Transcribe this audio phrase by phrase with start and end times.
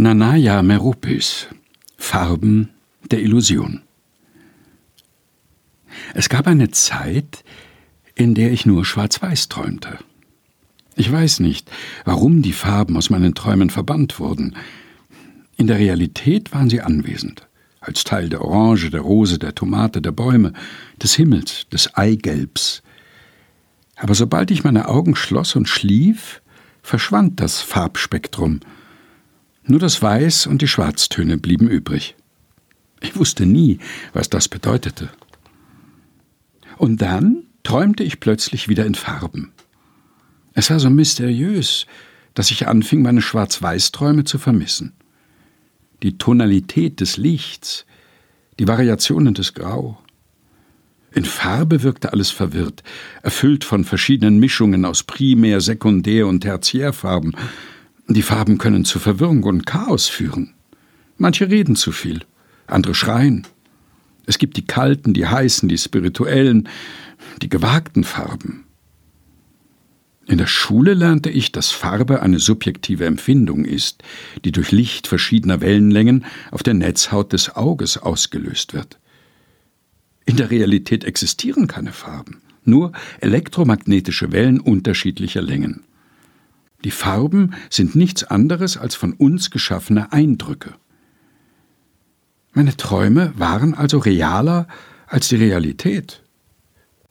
[0.00, 1.46] Nanaya Meropis
[1.98, 2.70] Farben
[3.10, 3.82] der Illusion
[6.14, 7.44] Es gab eine Zeit,
[8.14, 9.98] in der ich nur schwarz-weiß träumte.
[10.96, 11.70] Ich weiß nicht,
[12.06, 14.56] warum die Farben aus meinen Träumen verbannt wurden.
[15.58, 17.46] In der Realität waren sie anwesend,
[17.80, 20.54] als Teil der Orange, der Rose, der Tomate, der Bäume,
[21.02, 22.82] des Himmels, des Eigelbs.
[23.96, 26.40] Aber sobald ich meine Augen schloss und schlief,
[26.80, 28.60] verschwand das Farbspektrum,
[29.70, 32.16] nur das Weiß und die Schwarztöne blieben übrig.
[33.00, 33.78] Ich wusste nie,
[34.12, 35.08] was das bedeutete.
[36.76, 39.52] Und dann träumte ich plötzlich wieder in Farben.
[40.54, 41.86] Es war so mysteriös,
[42.34, 44.92] dass ich anfing, meine Schwarz-Weiß-Träume zu vermissen.
[46.02, 47.86] Die Tonalität des Lichts,
[48.58, 49.98] die Variationen des Grau.
[51.12, 52.82] In Farbe wirkte alles verwirrt,
[53.22, 57.36] erfüllt von verschiedenen Mischungen aus Primär-, Sekundär- und Tertiärfarben,
[58.14, 60.54] die Farben können zu Verwirrung und Chaos führen.
[61.16, 62.20] Manche reden zu viel,
[62.66, 63.46] andere schreien.
[64.26, 66.68] Es gibt die kalten, die heißen, die spirituellen,
[67.42, 68.64] die gewagten Farben.
[70.26, 74.04] In der Schule lernte ich, dass Farbe eine subjektive Empfindung ist,
[74.44, 79.00] die durch Licht verschiedener Wellenlängen auf der Netzhaut des Auges ausgelöst wird.
[80.26, 85.82] In der Realität existieren keine Farben, nur elektromagnetische Wellen unterschiedlicher Längen.
[86.84, 90.74] Die Farben sind nichts anderes als von uns geschaffene Eindrücke.
[92.52, 94.66] Meine Träume waren also realer
[95.06, 96.22] als die Realität.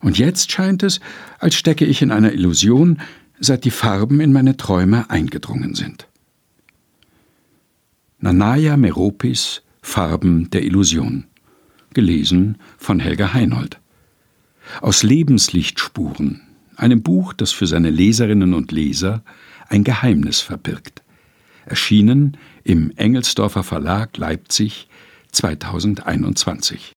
[0.00, 1.00] Und jetzt scheint es,
[1.38, 3.00] als stecke ich in einer Illusion,
[3.40, 6.06] seit die Farben in meine Träume eingedrungen sind.
[8.18, 11.24] Nanaya Meropis Farben der Illusion.
[11.92, 13.78] Gelesen von Helga Heinold.
[14.80, 16.42] Aus Lebenslichtspuren,
[16.76, 19.22] einem Buch, das für seine Leserinnen und Leser
[19.68, 21.02] ein Geheimnis verbirgt.
[21.64, 24.88] Erschienen im Engelsdorfer Verlag Leipzig
[25.32, 26.95] 2021.